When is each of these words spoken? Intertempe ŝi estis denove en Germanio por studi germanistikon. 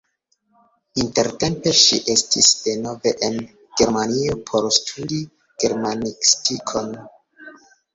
Intertempe 1.03 1.73
ŝi 1.81 1.99
estis 2.15 2.49
denove 2.63 3.13
en 3.29 3.39
Germanio 3.53 4.41
por 4.51 4.69
studi 4.81 5.25
germanistikon. 5.67 6.95